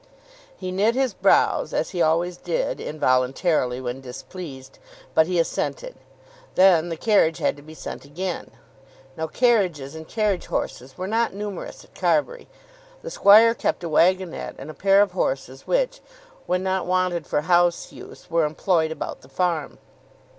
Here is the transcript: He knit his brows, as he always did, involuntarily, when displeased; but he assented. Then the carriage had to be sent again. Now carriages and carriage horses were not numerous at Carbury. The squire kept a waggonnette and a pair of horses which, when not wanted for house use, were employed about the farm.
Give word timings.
He 0.57 0.71
knit 0.71 0.95
his 0.95 1.13
brows, 1.13 1.75
as 1.75 1.91
he 1.91 2.01
always 2.01 2.35
did, 2.37 2.79
involuntarily, 2.81 3.79
when 3.79 4.01
displeased; 4.01 4.79
but 5.13 5.27
he 5.27 5.37
assented. 5.37 5.93
Then 6.55 6.89
the 6.89 6.97
carriage 6.97 7.37
had 7.37 7.55
to 7.57 7.61
be 7.61 7.75
sent 7.75 8.03
again. 8.03 8.49
Now 9.15 9.27
carriages 9.27 9.93
and 9.93 10.07
carriage 10.07 10.47
horses 10.47 10.97
were 10.97 11.05
not 11.07 11.35
numerous 11.35 11.83
at 11.83 11.93
Carbury. 11.93 12.47
The 13.03 13.11
squire 13.11 13.53
kept 13.53 13.83
a 13.83 13.89
waggonnette 13.89 14.55
and 14.57 14.71
a 14.71 14.73
pair 14.73 15.03
of 15.03 15.11
horses 15.11 15.67
which, 15.67 16.01
when 16.47 16.63
not 16.63 16.87
wanted 16.87 17.27
for 17.27 17.41
house 17.41 17.91
use, 17.91 18.27
were 18.27 18.45
employed 18.45 18.89
about 18.91 19.21
the 19.21 19.29
farm. 19.29 19.77